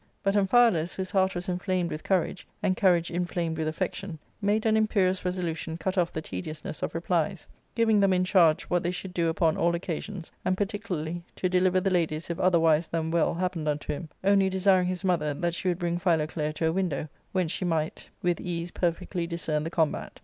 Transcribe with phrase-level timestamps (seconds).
[0.23, 4.75] But Amphialus, whose heart was inflamed with courage, and courage inflamed with affection, made an
[4.75, 9.13] imperious resolution cut off the tediousness of replies, giving them in charge what they should
[9.13, 13.67] do upon all occasions, and particularly to deliver the ladies if otherwise than well happened
[13.67, 17.51] unto him; only desiring his nwther that she would bring Philoclea to a window, whence
[17.51, 20.19] she might with ease u 290 ARCADIA.— Book IIL perfectly discern the combat.